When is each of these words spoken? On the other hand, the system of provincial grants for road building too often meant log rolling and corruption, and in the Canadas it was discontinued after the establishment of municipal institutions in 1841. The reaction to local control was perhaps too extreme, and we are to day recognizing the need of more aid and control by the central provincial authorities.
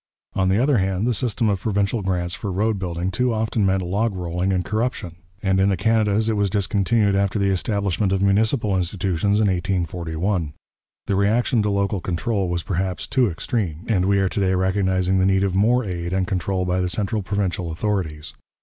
On 0.33 0.49
the 0.49 0.57
other 0.57 0.79
hand, 0.79 1.05
the 1.05 1.13
system 1.13 1.47
of 1.47 1.59
provincial 1.61 2.01
grants 2.01 2.33
for 2.33 2.51
road 2.51 2.79
building 2.79 3.11
too 3.11 3.31
often 3.31 3.67
meant 3.67 3.83
log 3.83 4.15
rolling 4.15 4.51
and 4.51 4.65
corruption, 4.65 5.17
and 5.43 5.59
in 5.59 5.69
the 5.69 5.77
Canadas 5.77 6.27
it 6.27 6.33
was 6.35 6.49
discontinued 6.49 7.15
after 7.15 7.37
the 7.37 7.51
establishment 7.51 8.11
of 8.11 8.19
municipal 8.19 8.75
institutions 8.75 9.39
in 9.39 9.45
1841. 9.45 10.53
The 11.05 11.15
reaction 11.15 11.61
to 11.61 11.69
local 11.69 12.01
control 12.01 12.49
was 12.49 12.63
perhaps 12.63 13.05
too 13.05 13.29
extreme, 13.29 13.85
and 13.87 14.05
we 14.05 14.17
are 14.17 14.29
to 14.29 14.39
day 14.39 14.55
recognizing 14.55 15.19
the 15.19 15.25
need 15.27 15.43
of 15.43 15.53
more 15.53 15.85
aid 15.85 16.13
and 16.13 16.25
control 16.25 16.65
by 16.65 16.81
the 16.81 16.89
central 16.89 17.21
provincial 17.21 17.69
authorities. 17.69 18.33